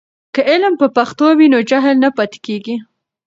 که 0.33 0.41
علم 0.51 0.73
په 0.81 0.87
پښتو 0.97 1.25
وي 1.37 1.47
نو 1.53 1.59
جهل 1.69 1.95
نه 2.03 2.09
پاتې 2.17 2.39
کېږي. 2.45 2.75